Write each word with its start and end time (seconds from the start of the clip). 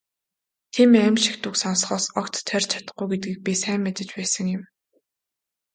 Тийм 0.73 0.91
«аймшигт» 1.05 1.43
үг 1.47 1.55
сонсохоос 1.61 2.05
огт 2.19 2.33
тойрч 2.47 2.67
чадахгүй 2.71 3.07
гэдгийг 3.09 3.39
би 3.45 3.53
сайн 3.63 3.81
мэдэж 3.83 4.09
байсан 4.17 4.45
юм. 4.57 4.63